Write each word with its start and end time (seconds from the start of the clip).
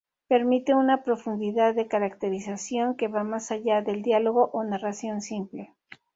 Permite 0.27 0.73
una 0.73 1.03
profundidad 1.03 1.75
de 1.75 1.85
caracterización 1.87 2.95
que 2.95 3.07
va 3.07 3.23
más 3.23 3.51
allá 3.51 3.83
del 3.83 4.01
diálogo 4.01 4.49
o 4.51 4.63
narración 4.63 5.21
simple. 5.21 5.75